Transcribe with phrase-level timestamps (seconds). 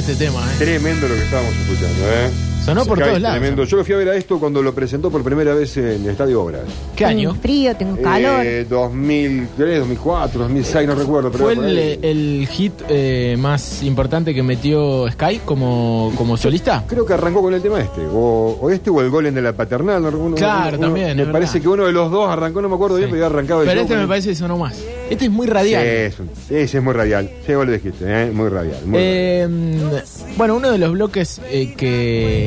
[0.00, 0.56] este tema, ¿eh?
[0.58, 2.49] Tremendo lo que estábamos escuchando, ¿eh?
[2.64, 3.38] Sonó por todos lados.
[3.38, 3.64] Tremendo.
[3.64, 6.08] Yo lo fui a ver a esto cuando lo presentó por primera vez en el
[6.10, 6.62] Estadio Obras.
[6.94, 7.30] ¿Qué año?
[7.30, 8.44] Tengo frío, tengo calor.
[8.46, 11.32] Eh, 2003, 2004, 2006, no recuerdo.
[11.32, 16.84] Pero ¿Fue el, hit eh, más importante que metió Sky como, como solista?
[16.86, 19.52] Creo que arrancó con el tema este, o, o este o el Golem de la
[19.54, 20.00] Paternal.
[20.02, 21.62] no recuerdo, Claro, uno- también, Me parece verdad.
[21.62, 23.12] que uno de los dos arrancó, no me acuerdo bien, Sí.
[23.14, 24.78] pero había arrancado el Pero este me el- parece que sonó más.
[25.08, 25.82] Este es muy radial.
[26.46, 27.28] Sí, es es muy radial.
[27.44, 28.30] Sí, vos lo dijiste, ¿eh?
[28.30, 28.76] muy radial.
[28.84, 29.02] muy radial.
[29.02, 29.48] Eh,
[30.36, 31.40] bueno, uno de los bloques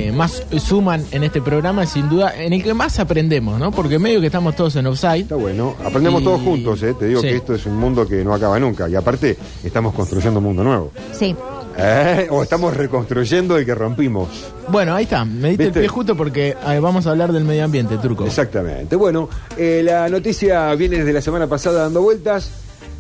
[0.08, 3.72] eh, más suman en este programa sin duda en el que más aprendemos, ¿no?
[3.72, 5.22] Porque medio que estamos todos en offside.
[5.22, 5.76] Está bueno.
[5.84, 6.94] Aprendemos Y- todos juntos, ¿eh?
[6.98, 7.28] Te digo Sí.
[7.28, 8.88] que esto es un mundo que no acaba nunca.
[8.90, 10.92] Y aparte, estamos construyendo un mundo nuevo.
[11.12, 11.36] Sí.
[11.78, 12.28] ¿Eh?
[12.30, 14.28] O estamos reconstruyendo el que rompimos.
[14.70, 15.26] Bueno, ahí está.
[15.26, 15.80] Me diste ¿Viste?
[15.80, 18.26] el pie justo porque eh, vamos a hablar del medio ambiente, Turco.
[18.26, 18.96] Exactamente.
[18.96, 19.28] Bueno,
[19.58, 22.52] eh, la noticia viene desde la semana pasada dando vueltas.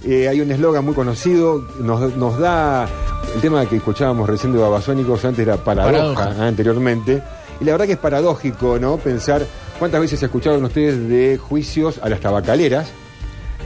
[0.05, 1.65] Eh, hay un eslogan muy conocido.
[1.79, 2.87] Nos, nos da.
[3.33, 6.43] El tema que escuchábamos recién de Babasónicos antes era paradoja, Paradoja.
[6.43, 7.23] ah, anteriormente.
[7.59, 8.97] Y la verdad que es paradójico, ¿no?
[8.97, 9.45] Pensar
[9.79, 12.89] cuántas veces escucharon ustedes de juicios a las tabacaleras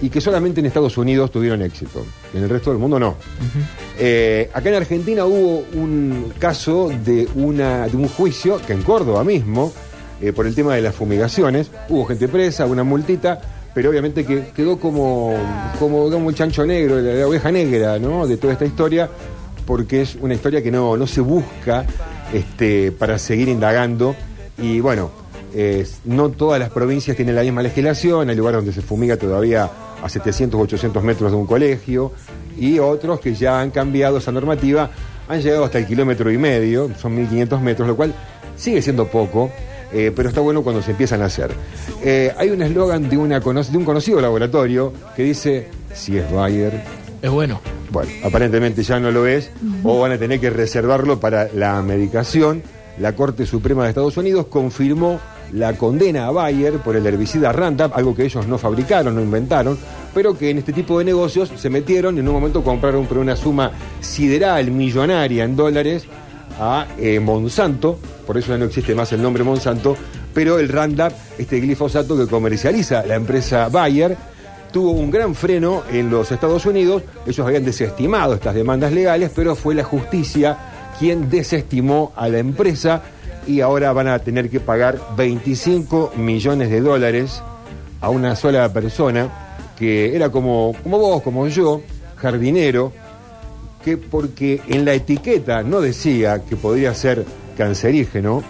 [0.01, 2.05] y que solamente en Estados Unidos tuvieron éxito.
[2.33, 3.15] En el resto del mundo no.
[3.97, 9.23] Eh, acá en Argentina hubo un caso de, una, de un juicio, que en Córdoba
[9.23, 9.73] mismo,
[10.21, 13.41] eh, por el tema de las fumigaciones, hubo gente presa, una multita,
[13.77, 15.35] pero obviamente que quedó como,
[15.77, 18.25] como el chancho negro, la, la oveja negra ¿no?
[18.25, 19.07] de toda esta historia,
[19.67, 21.85] porque es una historia que no, no se busca
[22.33, 24.15] este, para seguir indagando.
[24.57, 25.11] Y bueno,
[26.05, 29.69] no todas las provincias tienen la misma legislación, hay lugares donde se fumiga todavía
[30.01, 32.13] a 700 o 800 metros de un colegio,
[32.57, 34.89] y otros que ya han cambiado esa normativa,
[35.29, 38.11] han llegado hasta el kilómetro y medio, son 1500 metros, lo cual
[38.55, 39.51] sigue siendo poco,
[39.93, 41.51] eh, pero está bueno cuando se empiezan a hacer.
[42.03, 46.31] Eh, hay un eslogan de, una cono- de un conocido laboratorio que dice, si es
[46.31, 46.81] Bayer,
[47.21, 47.59] Es bueno.
[47.91, 49.49] bueno, aparentemente ya no lo es,
[49.83, 52.61] o van a tener que reservarlo para la medicación.
[52.99, 55.19] La Corte Suprema de Estados Unidos confirmó
[55.53, 59.77] la condena a Bayer por el herbicida Roundup, algo que ellos no fabricaron, no inventaron,
[60.13, 63.19] pero que en este tipo de negocios se metieron y en un momento compraron por
[63.19, 63.71] una suma
[64.01, 66.05] sideral, millonaria en dólares,
[66.59, 69.95] a eh, Monsanto, por eso ya no existe más el nombre Monsanto,
[70.33, 74.15] pero el Roundup, este glifosato que comercializa la empresa Bayer,
[74.71, 77.03] tuvo un gran freno en los Estados Unidos.
[77.25, 80.57] Ellos habían desestimado estas demandas legales, pero fue la justicia
[80.99, 83.01] quien desestimó a la empresa
[83.47, 87.41] y ahora van a tener que pagar 25 millones de dólares
[88.01, 89.29] a una sola persona
[89.77, 91.81] que era como, como vos, como yo,
[92.17, 92.91] jardinero,
[93.87, 97.23] que porque en la etiqueta no decía que podría ser
[97.57, 98.43] cancerígeno,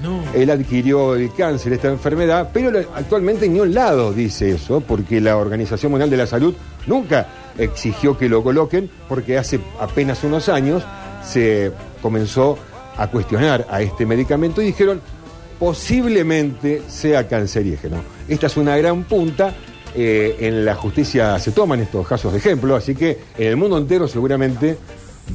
[0.00, 0.22] No.
[0.34, 5.36] él adquirió el cáncer, esta enfermedad, pero actualmente ni un lado dice eso, porque la
[5.36, 6.54] Organización Mundial de la Salud
[6.86, 7.26] nunca
[7.58, 10.84] exigió que lo coloquen, porque hace apenas unos años
[11.24, 12.56] se comenzó
[12.96, 15.00] a cuestionar a este medicamento y dijeron
[15.58, 17.96] posiblemente sea cancerígeno.
[18.28, 19.54] Esta es una gran punta.
[19.94, 23.78] Eh, en la justicia se toman estos casos de ejemplo, así que en el mundo
[23.78, 24.76] entero seguramente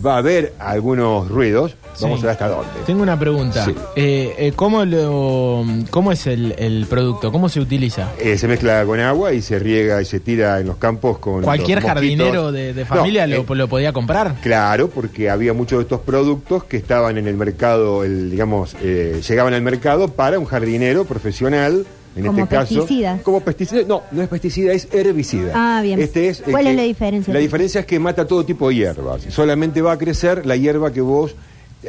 [0.05, 1.75] va a haber algunos ruidos.
[1.99, 2.23] Vamos Sí.
[2.25, 2.69] a ver hasta dónde.
[2.85, 3.65] Tengo una pregunta.
[3.65, 3.73] Sí.
[3.95, 7.31] Eh, eh, ¿cómo, lo, ¿Cómo es el, el producto?
[7.31, 8.09] ¿Cómo se utiliza?
[8.19, 11.41] Eh, se mezcla con agua y se riega y se tira en los campos con.
[11.41, 14.35] ¿Cualquier jardinero de, de familia No, lo, eh, lo podía comprar?
[14.41, 19.21] Claro, porque había muchos de estos productos que estaban en el mercado, el, digamos, eh,
[19.27, 22.75] llegaban al mercado para un jardinero profesional, en Como este caso.
[22.75, 23.19] pesticida.
[23.23, 23.81] Como pesticida.
[23.87, 25.51] No, no es pesticida, es herbicida.
[25.55, 25.99] Ah, bien.
[26.01, 27.33] Este es, el ¿Cuál es la diferencia?
[27.33, 29.21] La diferencia es que mata todo tipo de hierbas.
[29.29, 31.35] Solamente va a crecer la hierba que vos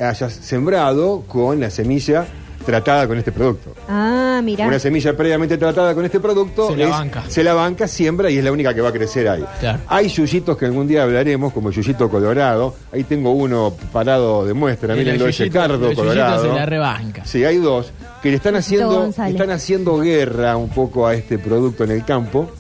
[0.00, 2.26] hayas sembrado con la semilla
[2.64, 3.74] tratada con este producto.
[3.88, 4.66] Ah, mira.
[4.68, 7.24] Una semilla previamente tratada con este producto Se la es- banca.
[7.26, 9.42] se la banca, siembra y es la única que va a crecer ahí.
[9.60, 9.78] Claro.
[9.88, 12.74] Hay yuyitos que algún día hablaremos, como el yuyito colorado.
[12.92, 16.42] Ahí tengo uno parado de muestra, El mírenlo, ese yuyito- cardo el yuyito colorado.
[16.42, 17.24] se la rebanca.
[17.24, 17.90] Sí, hay dos
[18.22, 22.50] que le están haciendo, están haciendo guerra un poco a este producto en el campo.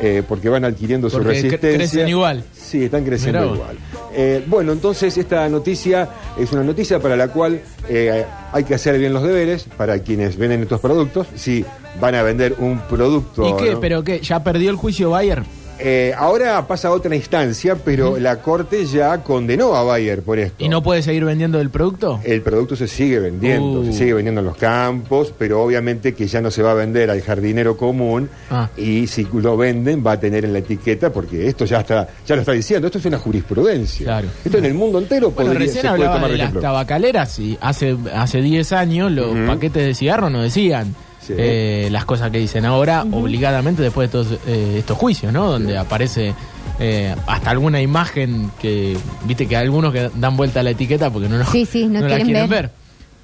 [0.00, 1.76] eh, porque van adquiriendo su Porque resistencia.
[1.76, 2.44] crecen igual.
[2.52, 3.76] Sí, están creciendo Mirá igual.
[4.14, 6.08] Eh, bueno, entonces esta noticia
[6.38, 10.36] es una noticia para la cual eh, hay que hacer bien los deberes para quienes
[10.36, 11.26] venden estos productos.
[11.34, 11.64] Si
[12.00, 13.48] van a vender un producto.
[13.48, 13.72] ¿Y qué?
[13.72, 13.80] ¿no?
[13.80, 14.20] ¿Pero qué?
[14.20, 15.42] ¿Ya perdió el juicio Bayer?
[15.80, 20.56] Eh, ahora pasa a otra instancia, pero la corte ya condenó a Bayer por esto.
[20.64, 22.20] ¿Y no puede seguir vendiendo el producto?
[22.24, 23.84] El producto se sigue vendiendo, Uh.
[23.86, 27.10] se sigue vendiendo en los campos, pero obviamente que ya no se va a vender
[27.10, 28.68] al jardinero común Ah.
[28.76, 32.34] y si lo venden va a tener en la etiqueta porque esto ya está, ya
[32.34, 34.04] lo está diciendo, esto es una jurisprudencia.
[34.04, 34.28] Claro.
[34.44, 36.44] Esto en el mundo entero Bueno, podría, recién se puede hablaba tomar de de las
[36.48, 36.60] ejemplo.
[36.62, 40.94] tabacaleras y hace hace 10 años los paquetes de cigarros no decían
[41.28, 41.34] Sí.
[41.36, 45.50] eh, las cosas que dicen ahora obligadamente después de todos eh, estos juicios, ¿no?
[45.52, 46.34] Donde aparece
[46.80, 51.28] eh, hasta alguna imagen que, viste que algunos que dan vuelta a la etiqueta porque
[51.28, 52.62] no, Sí, sí, no la quieren quieren ver.
[52.62, 52.70] ver.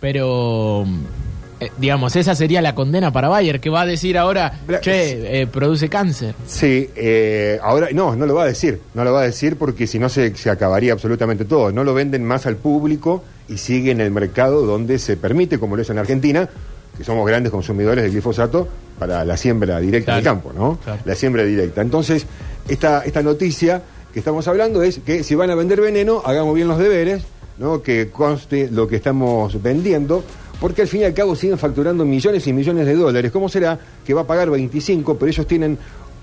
[0.00, 0.84] Pero,
[1.60, 5.40] eh, digamos, esa sería la condena para Bayer, que va a decir ahora, Bla- che,
[5.40, 6.34] eh, produce cáncer.
[6.46, 9.86] Sí, eh, ahora no, no lo va a decir, no lo va a decir porque
[9.86, 11.72] si no se, se acabaría absolutamente todo.
[11.72, 15.76] No lo venden más al público y sigue en el mercado donde se permite, como
[15.76, 16.48] lo es en Argentina,
[16.96, 18.68] que somos grandes consumidores de glifosato
[18.98, 20.78] para la siembra directa Claro, del campo, ¿no?
[20.84, 21.00] claro.
[21.04, 21.80] La siembra directa.
[21.82, 22.26] Entonces,
[22.68, 23.82] esta, esta noticia
[24.12, 27.22] que estamos hablando es que si van a vender veneno, hagamos bien los deberes,
[27.58, 27.82] ¿no?
[27.82, 30.22] Que conste lo que estamos vendiendo.
[30.60, 33.32] Porque al fin y al cabo siguen facturando millones y millones de dólares.
[33.32, 33.76] ¿Cómo será
[34.06, 35.76] que va a pagar 25, pero ellos tienen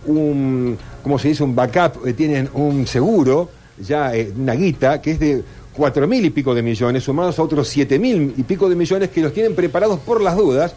[0.05, 1.43] un, ¿cómo se dice?
[1.43, 6.25] Un backup, eh, tienen un seguro, ya eh, una guita, que es de cuatro mil
[6.25, 9.33] y pico de millones, sumados a otros siete mil y pico de millones que los
[9.33, 10.73] tienen preparados por las dudas.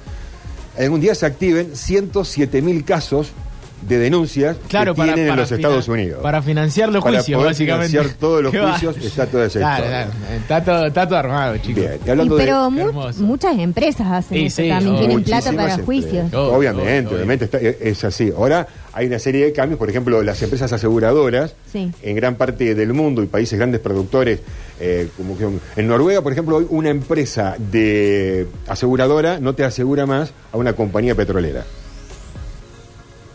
[0.78, 3.32] Algún día se activen 107 mil casos
[3.82, 6.20] de denuncias Claro, que para, tienen en los Estados Unidos.
[6.22, 7.88] Para financiar los Para juicios, poder básicamente.
[7.90, 10.06] financiar todos los juicios, está toda esa Claro, historia.
[10.06, 11.74] claro, está, todo, está todo armado, chicos.
[11.82, 12.70] Bien, y Y hablando pero de...
[12.70, 13.22] mu- Hermoso.
[13.22, 16.26] muchas empresas hacen Sí, eso sí, también, tienen plata para juicios.
[16.32, 17.16] Obvio, obviamente, obvio.
[17.16, 18.32] obviamente está- es así.
[18.34, 21.90] Ahora hay una serie de cambios, por ejemplo, las empresas aseguradoras Sí.
[22.02, 24.40] en gran parte del mundo y países grandes productores,
[24.80, 25.46] eh, como que
[25.76, 30.72] en Noruega, por ejemplo, hoy una empresa de aseguradora no te asegura más a una
[30.72, 31.64] compañía petrolera.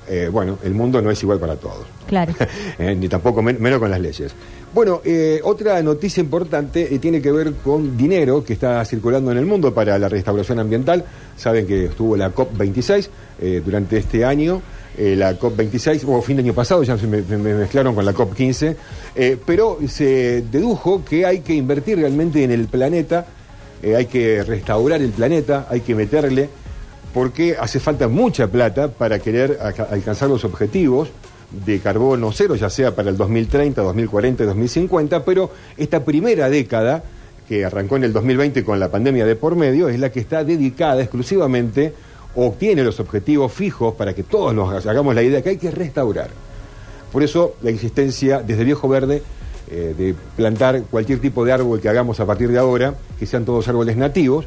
[0.10, 1.86] Eh, bueno, el mundo no es igual para todos.
[2.08, 2.34] Claro.
[2.80, 4.32] Eh, ni tampoco men- menos con las leyes.
[4.74, 9.46] Bueno, eh, otra noticia importante tiene que ver con dinero que está circulando en el
[9.46, 11.04] mundo para la restauración ambiental.
[11.38, 13.08] Saben que estuvo la COP26
[13.42, 14.62] eh, durante este año.
[14.98, 18.14] la COP26, o fin de año pasado, ya se me, me- me mezclaron con la
[18.14, 18.76] COP15,
[19.16, 23.26] eh, pero se dedujo que hay que invertir realmente en el planeta,
[23.96, 26.50] hay que restaurar el planeta, hay que meterle
[27.14, 29.60] porque hace falta mucha plata para querer
[29.90, 31.10] alcanzar los objetivos
[31.66, 37.04] de carbono cero, ya sea para el 2030, 2040 y 2050, pero esta primera década,
[37.48, 40.44] que arrancó en el 2020 con la pandemia de por medio, es la que está
[40.44, 41.94] dedicada exclusivamente
[42.36, 45.72] o tiene los objetivos fijos para que todos nos hagamos la idea que hay que
[45.72, 46.30] restaurar.
[47.12, 49.24] Por eso la existencia desde Viejo Verde
[49.72, 53.46] eh, de plantar cualquier tipo de árbol que hagamos a partir de ahora, que sean
[53.46, 54.46] todos árboles nativos,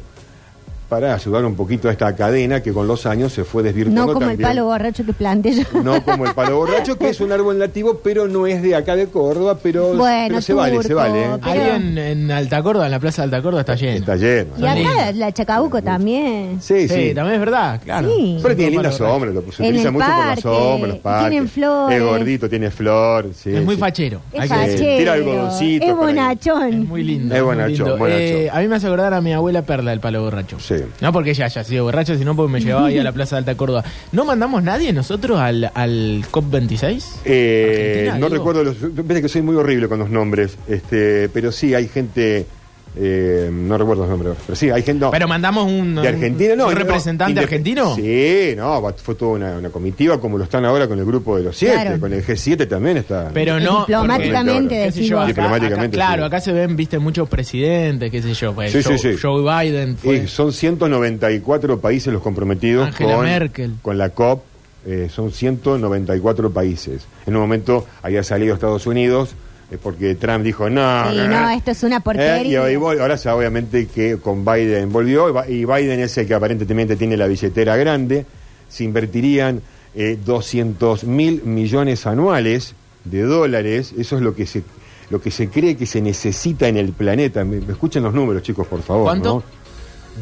[0.93, 4.13] para ayudar un poquito a esta cadena que con los años se fue desvirtuando No
[4.13, 5.63] como el palo borracho que planté yo.
[5.83, 8.95] No como el palo borracho, que es un árbol nativo, pero no es de acá
[8.95, 11.23] de Córdoba, pero, Bueno, pero se vale, se vale.
[11.23, 11.29] ¿eh?
[11.43, 13.97] pero- Ahí en, en Alta Córdoba, en la Plaza de Alta Córdoba, está lleno.
[13.97, 14.51] Está lleno.
[14.55, 16.59] Y acá la Chacabuco también.
[16.61, 17.13] Sí, Sí, sí.
[17.15, 18.09] también es verdad, claro.
[18.15, 18.37] Sí.
[18.43, 20.41] Pero tiene Son linda como sombra, lo, se En utiliza el mucho por la parque,
[20.41, 21.29] sombra, los parques.
[21.31, 21.97] tienen flores.
[21.97, 23.29] Es gordito, tiene flor.
[23.33, 23.81] sí, Es muy sí.
[23.81, 24.21] fachero.
[24.31, 24.97] Es fachero.
[24.97, 26.73] Tira algodoncito Es bonachón.
[26.83, 27.33] Es muy lindo.
[27.35, 28.21] Es bonachón, bonachón.
[28.21, 30.59] Eh, a mí me hace acordar a mi abuela Perla del palo borracho.
[30.59, 30.75] Sí.
[31.01, 33.39] No porque ella haya sido borracha, sino porque me llevaba ahí a la Plaza de
[33.39, 33.83] Alta Córdoba.
[34.11, 37.03] ¿No mandamos nadie nosotros al, al COP26?
[37.25, 38.29] Eh, no digo.
[38.29, 38.77] recuerdo los.
[39.23, 42.45] Que soy muy horrible con los nombres, este, pero sí hay gente.
[42.95, 45.05] Eh, no recuerdo los nombres, pero sí hay gente.
[45.05, 45.11] no.
[45.11, 46.67] Pero mandamos un, de Argentina, no.
[46.67, 47.95] un representante argentino.
[47.95, 51.37] Sí, no, va- fue toda una, una comitiva como lo están ahora con el grupo
[51.37, 51.99] de los siete, Claro.
[51.99, 53.31] con el G7 también está.
[53.33, 53.79] Pero no.
[53.87, 56.27] Diplomáticamente, porque, acá- acá- claro, sí.
[56.27, 58.53] acá se ven, viste, muchos presidentes, qué sé yo.
[58.53, 59.19] Pues, Sí, Joe, sí, sí.
[59.21, 60.15] Joe Biden fue.
[60.17, 63.73] Y son 194 países los comprometidos Angela con, Merkel.
[63.81, 64.43] con la COP.
[64.85, 67.05] eh, son 194 países.
[67.25, 69.29] En un momento había salido Estados Unidos
[69.71, 71.11] eh, porque Trump dijo no.
[71.11, 72.61] Sí, no, esto es una Eh, y porquería.
[72.63, 76.27] hoy vol- ahora ya obviamente que con Biden volvió y Ba- y Biden es el
[76.27, 78.25] que aparentemente tiene la billetera grande.
[78.69, 79.61] Se invertirían
[79.95, 82.73] eh, 200 mil millones anuales
[83.05, 83.93] de dólares.
[83.97, 84.63] Eso es lo que se
[85.09, 87.43] lo que se cree que se necesita en el planeta.
[87.43, 89.03] Me, me escuchen los números, chicos, por favor.
[89.03, 89.35] ¿Cuánto?
[89.35, 89.43] ¿no?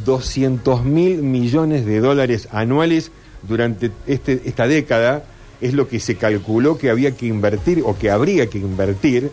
[0.06, 3.12] 200 mil millones de dólares anuales
[3.48, 5.24] durante este, esta década
[5.62, 9.32] es lo que se calculó que había que invertir o que habría que invertir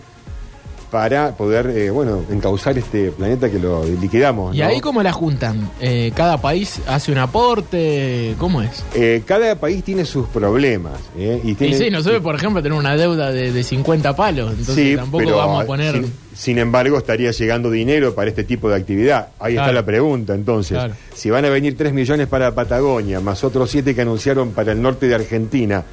[0.91, 4.57] para poder, eh, bueno, encauzar este planeta que lo liquidamos.
[4.57, 4.69] ¿Y ¿no?
[4.69, 5.71] ahí cómo la juntan?
[5.83, 8.35] Eh, ¿Cada país hace un aporte?
[8.39, 8.83] ¿Cómo es?
[8.95, 10.95] Eh, cada país tiene sus problemas.
[11.19, 11.43] ¿eh?
[11.45, 14.75] Y, Y tiene- sí, nosotros, por ejemplo, tenemos una deuda de, de 50 palos, entonces
[14.75, 15.93] Sí, tampoco pero, vamos a poner...
[15.95, 19.29] Sin, sin embargo, estaría llegando dinero para este tipo de actividad.
[19.41, 20.79] Ahí está la pregunta, entonces.
[20.79, 20.95] Claro.
[21.15, 24.81] Si van a venir 3 millones para Patagonia, más otros 7 que anunciaron para el
[24.81, 25.85] norte de Argentina,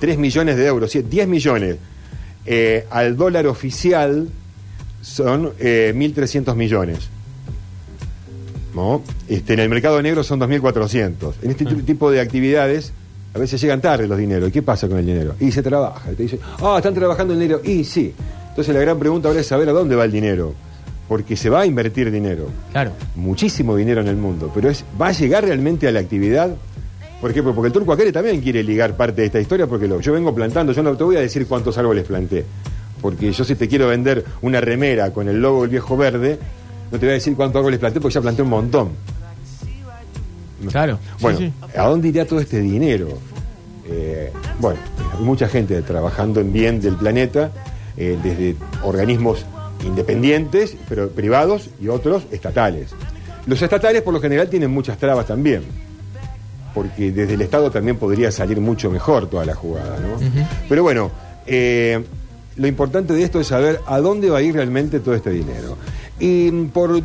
[0.00, 1.76] 3 millones de euros, sí, 10 millones
[2.46, 4.28] eh, al dólar oficial
[5.02, 7.08] son eh, 1.300 millones.
[8.74, 9.02] ¿No?
[9.28, 11.34] Este, en el mercado negro son 2.400.
[11.42, 11.74] En este Ah.
[11.84, 12.92] tipo de actividades
[13.34, 14.48] a veces llegan tarde los dineros.
[14.48, 15.34] ¿Y qué pasa con el dinero?
[15.40, 16.12] Y se trabaja.
[16.12, 17.60] Y te dicen, ah, están trabajando el dinero.
[17.64, 18.12] Y sí.
[18.50, 20.54] Entonces la gran pregunta ahora es saber a dónde va el dinero.
[21.08, 22.46] Porque se va a invertir dinero.
[22.70, 22.92] Claro.
[23.16, 24.50] Muchísimo dinero en el mundo.
[24.54, 26.50] Pero es ¿va a llegar realmente a la actividad?
[27.20, 27.42] ¿Por qué?
[27.42, 30.34] Porque el turco aquel también quiere ligar parte de esta historia porque lo, yo vengo
[30.34, 32.44] plantando, yo no te voy a decir cuántos árboles planté.
[33.02, 36.38] Porque yo si te quiero vender una remera con el logo del viejo verde,
[36.90, 38.90] no te voy a decir cuánto árboles planté porque ya planté un montón.
[40.70, 40.98] Claro.
[41.20, 41.52] Bueno, sí.
[41.76, 43.08] ¿a dónde iría todo este dinero?
[43.86, 44.78] Eh, bueno,
[45.16, 47.50] hay mucha gente trabajando en bien del planeta,
[47.96, 49.44] eh, desde organismos
[49.84, 52.90] independientes, pero privados, y otros estatales.
[53.46, 55.62] Los estatales, por lo general, tienen muchas trabas también,
[56.74, 60.18] porque desde el Estado también podría salir mucho mejor toda la jugada, ¿no?
[60.68, 61.10] Pero bueno,
[61.46, 62.02] eh,
[62.56, 65.76] lo importante de esto es saber a dónde va a ir realmente todo este dinero.
[66.18, 67.00] Y por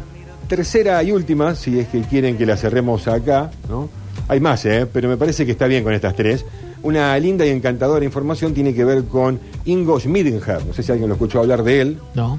[0.47, 3.89] tercera y última, si es que quieren que la cerremos acá, ¿no?
[4.27, 4.87] Hay más, ¿eh?
[4.91, 6.45] pero me parece que está bien con estas tres.
[6.83, 10.63] Una linda y encantadora información tiene que ver con Ingo Schmidenher.
[10.65, 11.97] No sé si alguien lo escuchó hablar de él.
[12.13, 12.37] No.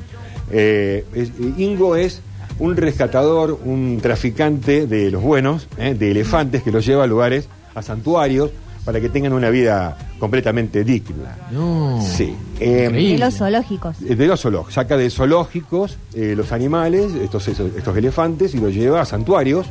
[0.51, 2.21] Eh, es- Ingo es
[2.59, 5.95] un rescatador, un traficante de los buenos, ¿eh?
[5.95, 8.51] de elefantes que los lleva a lugares, a santuarios,
[8.85, 11.37] para que tengan una vida completamente digna.
[11.51, 12.01] No.
[12.01, 12.35] Sí.
[12.61, 12.89] Eh.
[12.89, 13.97] De los zoológicos.
[14.01, 18.73] de los zoológicos, saca de zoológicos eh, los animales, estos, estos, estos elefantes, y los
[18.73, 19.67] lleva a santuarios.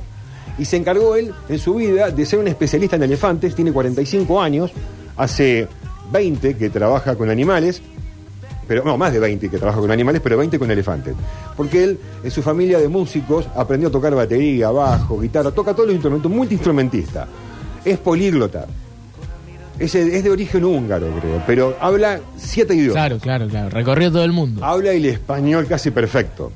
[0.57, 4.41] Y se encargó él en su vida de ser un especialista en elefantes, tiene 45
[4.41, 4.71] años,
[5.17, 5.67] hace
[6.11, 7.81] 20 que trabaja con animales,
[8.67, 11.15] pero no, más de 20 que trabaja con animales, pero 20 con elefantes.
[11.55, 15.87] Porque él, en su familia de músicos, aprendió a tocar batería, bajo, guitarra, toca todos
[15.87, 17.27] los instrumentos, multiinstrumentista.
[17.83, 18.65] Es políglota.
[19.77, 22.93] Es, es de origen húngaro, creo, pero habla siete idiomas.
[22.93, 23.69] Claro, claro, claro.
[23.69, 24.63] Recorrió todo el mundo.
[24.63, 26.51] Habla el español casi perfecto.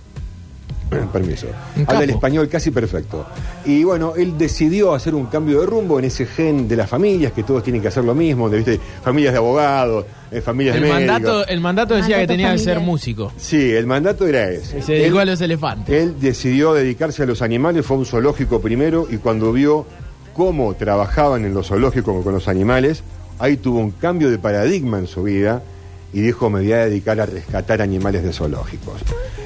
[1.13, 1.47] Permiso.
[1.85, 3.25] Habla el español casi perfecto.
[3.65, 7.31] Y bueno, él decidió hacer un cambio de rumbo en ese gen de las familias,
[7.31, 8.79] que todos tienen que hacer lo mismo, de, ¿viste?
[9.03, 11.11] familias de abogados, eh, familias El de médicos.
[11.11, 13.31] mandato, el mandato decía Mandato que tenía que ser músico.
[13.37, 14.79] Sí, el mandato era ese.
[14.79, 15.95] Y se dedicó Él- a los elefantes.
[15.95, 19.85] él decidió dedicarse a los animales, fue a un zoológico primero y cuando vio
[20.33, 23.03] cómo trabajaban en los zoológicos con los animales,
[23.37, 25.61] ahí tuvo un cambio de paradigma en su vida
[26.13, 29.01] y dijo me voy a dedicar a rescatar animales de zoológicos.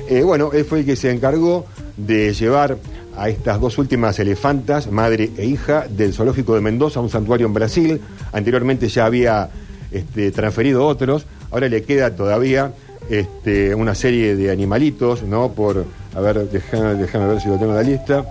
[0.10, 1.66] Eh, bueno, él fue el que se encargó
[1.98, 2.78] de llevar
[3.16, 7.54] a estas dos últimas elefantas, madre e hija, del zoológico de Mendoza un santuario en
[7.54, 8.02] Brasil.
[8.32, 9.50] Anteriormente ya había
[9.92, 12.74] este, transferido otros, ahora le queda todavía
[13.10, 15.52] este, una serie de animalitos, ¿no?
[15.52, 18.26] Por, a ver, déjame, déjame ver si lo tengo en la lista.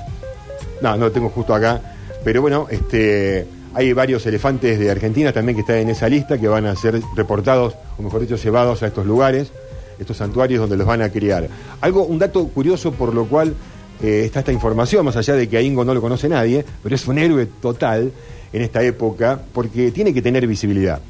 [0.80, 1.80] No, no lo tengo justo acá.
[2.24, 6.48] Pero bueno, este, hay varios elefantes de Argentina también que están en esa lista que
[6.48, 9.50] van a ser reportados, o mejor dicho, llevados a estos lugares,
[9.98, 11.48] estos santuarios donde los van a criar.
[11.80, 13.54] Algo, un dato curioso por lo cual
[14.02, 16.94] eh, está esta información, más allá de que a Ingo no lo conoce nadie, pero
[16.94, 18.12] es un héroe total
[18.52, 21.00] en esta época porque tiene que tener visibilidad.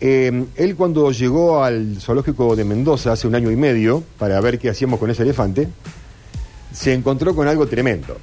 [0.00, 4.58] Eh, él cuando llegó al zoológico de Mendoza hace un año y medio para ver
[4.58, 5.68] qué hacíamos con ese elefante,
[6.72, 8.16] se encontró con algo tremendo.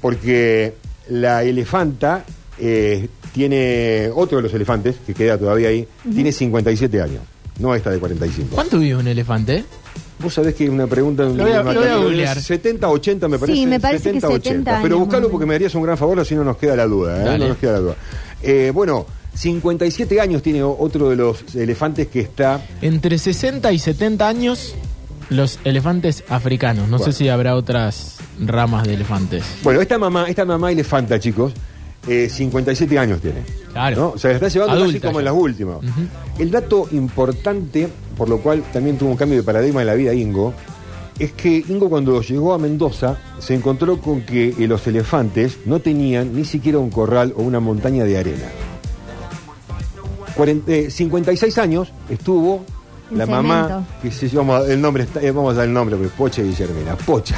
[0.00, 0.74] Porque
[1.08, 2.24] la elefanta
[2.58, 7.20] eh, tiene, otro de los elefantes, que queda todavía ahí, tiene 57 años,
[7.58, 8.54] no esta de 45.
[8.54, 9.64] ¿Cuánto vive un elefante?
[10.18, 11.24] Vos sabés que una pregunta...
[11.24, 12.40] Lo voy a- lo voy a googlear.
[12.40, 13.58] 70, 80 me parece.
[13.58, 16.34] Sí, me parece que 70 Pero años, buscalo porque me harías un gran favor, así
[16.34, 17.34] no nos queda la duda.
[17.34, 17.38] ¿eh?
[17.38, 17.96] No nos queda la duda.
[18.42, 22.64] Eh, bueno, 57 años tiene otro de los elefantes que está...
[22.80, 24.74] Entre 60 y 70 años,
[25.28, 26.88] los elefantes africanos.
[26.88, 27.12] No Bueno.
[27.12, 29.44] sé si habrá otras ramas de elefantes.
[29.62, 31.52] Bueno, esta mamá, esta mamá elefanta, chicos,
[32.06, 33.42] eh, 57 años tiene.
[33.72, 33.96] Claro.
[33.96, 34.08] ¿no?
[34.10, 35.76] O sea, está llevando Adulta casi como en las últimas.
[36.38, 40.14] El dato importante, por lo cual también tuvo un cambio de paradigma en la vida
[40.14, 40.54] Ingo,
[41.18, 45.80] es que Ingo cuando llegó a Mendoza se encontró con que eh, los elefantes no
[45.80, 48.48] tenían ni siquiera un corral o una montaña de arena.
[50.36, 52.64] Cuarenta- eh, 56 años estuvo
[53.10, 56.12] la mamá, que se llama, el nombre, está- eh, vamos a dar el nombre, porque
[56.16, 57.36] Pocha y Guillermina, Pocha.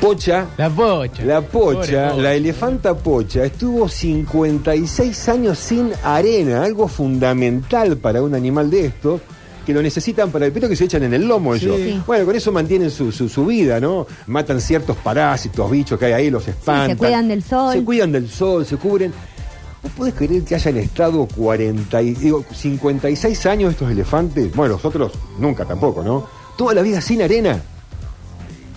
[0.00, 1.24] Pocha La pocha.
[1.24, 8.70] la pocha, la elefanta pocha, estuvo 56 años sin arena, algo fundamental para un animal
[8.70, 9.20] de estos,
[9.66, 11.76] que lo necesitan para el pelo que se echan en el lomo ellos.
[11.76, 12.00] Sí.
[12.06, 14.06] Bueno, con eso mantienen su, su- su vida, ¿no?
[14.26, 16.90] Matan ciertos parásitos, bichos que hay ahí, los espantan.
[16.92, 17.72] se cuidan del sol.
[17.74, 19.12] Se cuidan del sol, se cubren.
[19.82, 24.54] ¿Vos podés creer que hayan estado 40 y, digo, 56 años estos elefantes?
[24.56, 26.26] Bueno, los otros nunca tampoco, ¿no?
[26.56, 27.60] Toda la vida sin arena.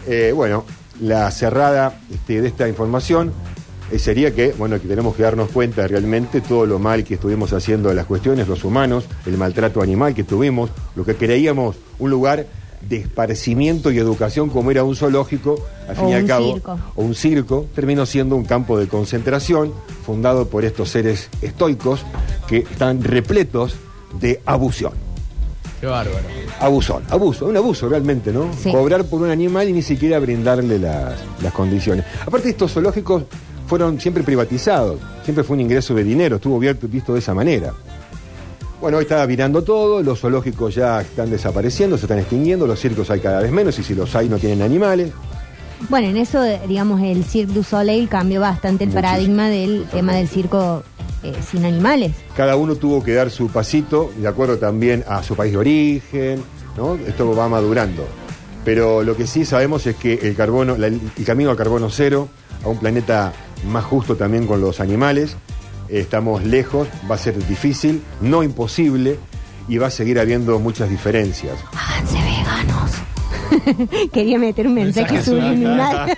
[0.05, 0.65] Eh, bueno,
[1.01, 3.33] la cerrada este, de esta información
[3.91, 7.53] eh, sería que, bueno, que tenemos que darnos cuenta realmente todo lo mal que estuvimos
[7.53, 12.09] haciendo de las cuestiones, los humanos, el maltrato animal que tuvimos, lo que creíamos un
[12.09, 12.45] lugar
[12.87, 15.55] de esparcimiento y educación como era un zoológico,
[15.87, 16.79] al fin O y al cabo, circo.
[16.95, 19.73] o un circo, terminó siendo un campo de concentración
[20.05, 22.03] fundado por estos seres estoicos
[22.47, 23.75] que están repletos
[24.19, 25.02] de abusión.
[25.83, 26.23] Qué bárbaro.
[26.61, 28.49] Abusón, abuso, un abuso realmente, ¿no?
[28.57, 28.71] Sí.
[28.71, 32.05] Cobrar por un animal y ni siquiera brindarle las, las condiciones.
[32.25, 33.23] Aparte, estos zoológicos
[33.67, 37.73] fueron siempre privatizados, siempre fue un ingreso de dinero, estuvo abierto, visto de esa manera.
[38.79, 43.09] Bueno, hoy está virando todo, los zoológicos ya están desapareciendo, se están extinguiendo, los circos
[43.11, 45.11] hay cada vez menos y si los hay no tienen animales.
[45.89, 49.01] Bueno, en eso, digamos, el Cirque du Soleil cambió bastante el Muchísimo.
[49.01, 50.83] paradigma del tema del circo
[51.23, 52.11] eh, sin animales.
[52.35, 56.43] Cada uno tuvo que dar su pasito, de acuerdo también a su país de origen,
[56.77, 56.95] ¿no?
[56.95, 58.05] Esto va madurando.
[58.65, 62.29] Pero lo que sí sabemos es que el carbono, la- el camino al carbono cero,
[62.63, 63.33] a un planeta
[63.69, 65.35] más justo también con los animales,
[65.89, 69.17] eh, estamos lejos, va a ser difícil, no imposible,
[69.67, 71.55] y va a seguir habiendo muchas diferencias.
[74.13, 76.17] Quería meter un mensaje Mensaje subliminal.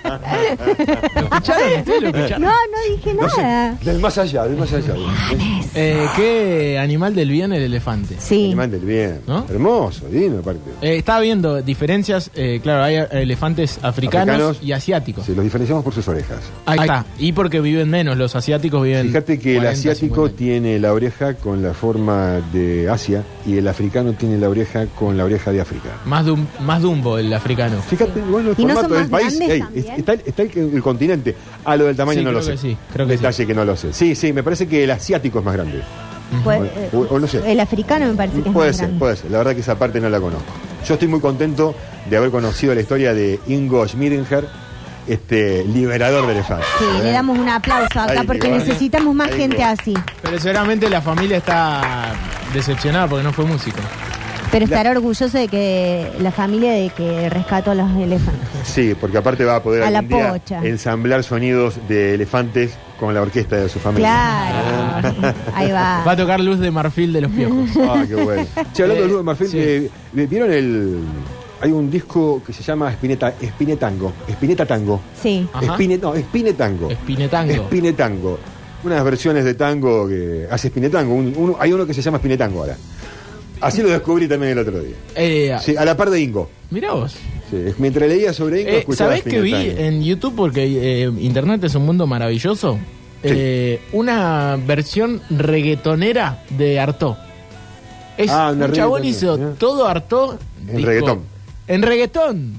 [1.14, 1.78] ¿Lo escucharon?
[1.78, 2.42] ¿Ustedes lo escucharon?
[2.42, 3.78] no, no dije No sé, nada.
[3.82, 4.94] del más allá, del más allá.
[5.74, 8.16] Eh, ¿Qué animal del bien el elefante?
[8.18, 8.46] Sí.
[8.46, 9.20] Animal del bien.
[9.26, 9.44] ¿No?
[9.48, 10.60] Hermoso, divino aparte.
[10.82, 14.58] Eh, estaba viendo diferencias, eh, claro, hay elefantes africanos, Africanos.
[14.62, 15.24] y asiáticos.
[15.26, 16.40] Sí, los diferenciamos por sus orejas.
[16.66, 17.04] Ahí está.
[17.18, 19.06] Y porque viven menos, los asiáticos viven.
[19.08, 20.36] Fíjate que el 40, asiático 50.
[20.36, 25.16] tiene la oreja con la forma de Asia y el africano tiene la oreja con
[25.16, 25.90] la oreja de África.
[26.04, 27.80] Más, dum- más dumbo el africano.
[27.82, 29.38] Fíjate, bueno, el ¿Y no formato son del más país.
[29.38, 29.84] grandes ey, también?
[29.92, 31.36] es- está, el- está el, el continente.
[31.64, 32.62] Ah, lo del tamaño Sí, no lo creo sé.
[32.62, 33.92] que sí, creo que Detalle que no lo sé.
[33.92, 35.82] Sí, sí, me parece que el asiático es más grande.
[36.44, 37.40] O- eh, o no sé.
[37.50, 38.98] El africano me parece que es Puede más ser, grande.
[38.98, 39.30] puede ser.
[39.30, 40.44] La verdad que esa parte no la conozco.
[40.86, 41.74] Yo estoy muy contento
[42.10, 44.46] de haber conocido la historia de Ingo Schmidinger,
[45.06, 46.66] este liberador de elefantes.
[46.78, 49.94] Sí, le damos un aplauso acá Ahí, porque necesitamos más Ahí, gente así.
[50.22, 52.12] Pero seguramente la familia está
[52.52, 53.78] decepcionada porque no fue músico.
[54.52, 58.48] Pero estará orgulloso de que la familia de que rescató a los elefantes.
[58.64, 63.22] Sí, porque aparte va a poder A la día ensamblar sonidos de elefantes con la
[63.22, 64.08] orquesta de su familia.
[64.08, 65.14] Claro.
[65.54, 66.16] Ahí Va a va.
[66.16, 67.70] tocar Luz de Marfil de los Piojos.
[67.88, 68.46] Ah, qué bueno.
[68.72, 69.58] Che, hablando de Luz de Marfil, Sí.
[69.58, 71.00] eh, ¿vieron el...?
[71.60, 74.12] Hay un disco que se llama Spinetta, Spinetango.
[74.28, 75.00] Spinetta Tango.
[75.22, 75.48] Sí.
[75.72, 76.90] Spine, no, Spinetango.
[76.90, 77.64] Espinetango.
[77.64, 78.38] Spinetango.
[78.84, 81.14] Unas versiones de tango que hace Spinetango.
[81.14, 82.76] Un- uno- hay uno que se llama Spinetango ahora.
[83.60, 84.94] Así lo descubrí también el otro día.
[85.14, 86.48] Eh, Sí, a la par de Ingo.
[86.70, 87.14] Mirá vos.
[87.50, 90.34] Sí, mientras leía sobre Ingo, Eh, escuchaba ¿Sabés que vi en YouTube?
[90.36, 92.78] Porque eh, Internet es un mundo maravilloso.
[93.22, 93.28] Sí.
[93.32, 97.16] Eh, una versión reggaetonera de Artó.
[98.18, 100.38] Es Ah, un chabón hizo todo Artó.
[100.68, 101.20] En reggaetón.
[101.68, 102.54] En reggaetón.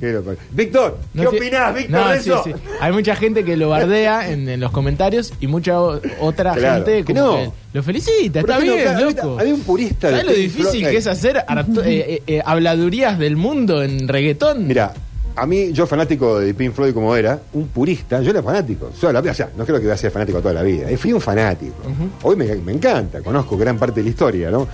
[0.52, 2.44] Víctor, ¿qué No opinás, Víctor, No, de sí, eso?
[2.44, 2.52] sí.
[2.82, 6.84] Hay mucha gente que lo bardea en, en los comentarios y mucha o- otra Claro,
[6.86, 7.36] gente como no.
[7.38, 8.42] que lo felicita.
[8.42, 9.40] Está bien, claro, loco.
[9.40, 10.88] Había un purista ¿Sabes lo Pink difícil Floyd?
[10.92, 14.68] que es hacer harto- eh, eh, eh, habladurías del mundo en reggaetón?
[14.68, 14.94] Mira,
[15.38, 18.88] a mí, yo fanático de Pink Floyd como era, un purista, yo era fanático.
[19.00, 20.90] Toda la o sea, no creo que voy a ser fanático toda la vida.
[20.90, 21.76] eh, Fui un fanático.
[22.24, 24.68] Hoy me, me encanta, conozco gran parte de la historia, ¿no?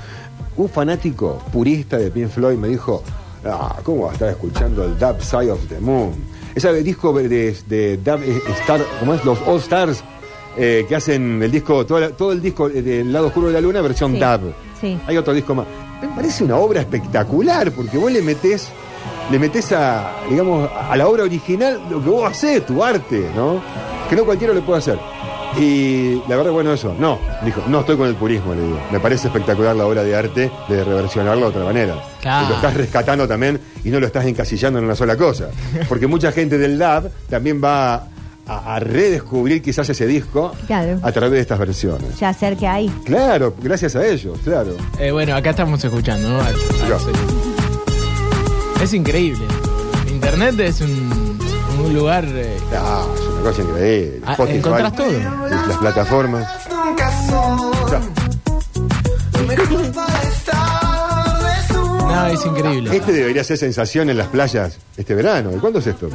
[0.58, 3.04] Un fanático purista de Pink Floyd me dijo,
[3.46, 6.12] ah, ¿cómo va a estar escuchando el Dark Side of the Moon?
[6.56, 8.22] Ese disco de, de Dark
[8.62, 9.26] Star, ¿cómo es?
[9.26, 10.04] Los All Stars,
[10.58, 13.82] eh, que hacen el disco, todo, el disco eh, del lado oscuro de la luna,
[13.82, 14.54] versión Sí, dub.
[14.80, 14.98] sí.
[15.08, 15.66] Hay otro disco más.
[16.02, 18.68] Me parece una obra espectacular, porque vos le metés,
[19.32, 23.62] le metés a, digamos, a la obra original lo que vos hacés, tu arte, ¿no?
[24.10, 25.00] Que no cualquiera lo puede hacer.
[25.60, 28.80] Y la verdad, bueno, eso, no, dijo, no estoy con el purismo, le digo.
[28.92, 31.96] Me parece espectacular la obra de arte de reversionarla de otra manera.
[32.22, 32.46] Claro.
[32.46, 35.50] Y lo estás rescatando también y no lo estás encasillando en una sola cosa.
[35.88, 38.08] Porque mucha gente del lab también va
[38.48, 41.00] a, a redescubrir quizás ese disco Claro.
[41.04, 42.18] a través de estas versiones.
[42.20, 42.90] Ya acerca ahí.
[43.06, 44.76] Claro, gracias a ellos, claro.
[45.00, 46.40] Eh, bueno, acá estamos escuchando, ¿no?
[48.82, 49.46] Es increíble.
[50.12, 51.40] Internet es un,
[51.86, 52.26] un lugar...
[52.28, 53.06] eh, Ah,
[53.44, 54.22] una cosa increíble.
[54.26, 55.12] Ah, Spotify, encontrás todo.
[55.50, 56.48] Las plataformas.
[56.70, 58.00] Lo
[62.08, 62.96] no, es increíble.
[62.96, 65.52] Este debería ser sensación en las playas este verano.
[65.54, 66.10] ¿Y cuándo es esto?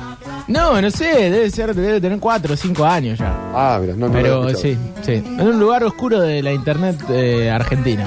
[0.46, 3.34] No, no sé, debe ser, debe tener cuatro o cinco años ya.
[3.54, 5.12] Ah, mira, no, no lo Pero he sí, sí.
[5.12, 8.06] Es un lugar oscuro de la internet eh, argentina.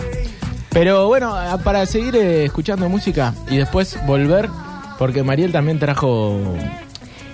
[0.70, 4.50] Pero bueno, para seguir eh, escuchando música y después volver,
[4.98, 6.40] porque Mariel también trajo.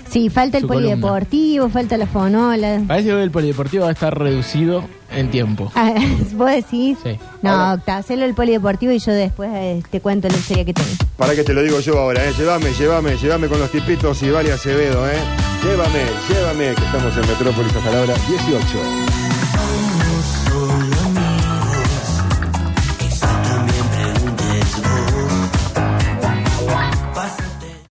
[0.10, 0.90] Sí, falta el Su columna.
[0.96, 2.82] polideportivo, falta la fonola.
[2.88, 5.72] Parece que el polideportivo va a estar reducido en tiempo.
[5.76, 5.94] Ah,
[6.34, 6.98] ¿Vos decís?
[7.04, 7.18] Sí.
[7.42, 10.74] No, Ahora- Octa, hacelo el polideportivo y yo después eh, te cuento la historia que
[10.74, 10.90] tengo.
[11.18, 12.32] Para que te lo digo yo ahora, ¿eh?
[12.38, 15.18] Llévame, llévame, llévame con los tipitos y Vale Acevedo, ¿eh?
[15.64, 18.68] Llévame, llévame, que estamos en Metrópolis hasta la hora 18.
[18.68, 19.87] Solo